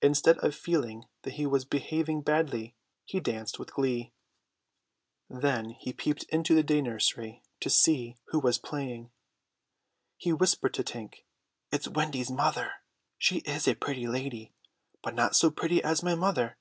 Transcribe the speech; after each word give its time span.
Instead 0.00 0.38
of 0.38 0.56
feeling 0.56 1.06
that 1.22 1.34
he 1.34 1.46
was 1.46 1.64
behaving 1.64 2.20
badly 2.20 2.74
he 3.04 3.20
danced 3.20 3.60
with 3.60 3.72
glee; 3.72 4.12
then 5.30 5.70
he 5.70 5.92
peeped 5.92 6.24
into 6.30 6.52
the 6.56 6.64
day 6.64 6.82
nursery 6.82 7.44
to 7.60 7.70
see 7.70 8.16
who 8.30 8.40
was 8.40 8.58
playing. 8.58 9.12
He 10.16 10.32
whispered 10.32 10.74
to 10.74 10.82
Tink, 10.82 11.22
"It's 11.70 11.86
Wendy's 11.86 12.28
mother! 12.28 12.72
She 13.18 13.36
is 13.46 13.68
a 13.68 13.76
pretty 13.76 14.08
lady, 14.08 14.52
but 15.00 15.14
not 15.14 15.36
so 15.36 15.48
pretty 15.48 15.80
as 15.80 16.02
my 16.02 16.16
mother. 16.16 16.56